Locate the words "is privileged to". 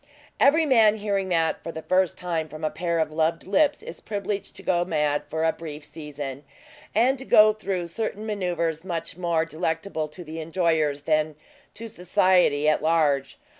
3.83-4.63